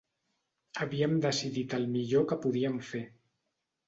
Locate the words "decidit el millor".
1.25-2.25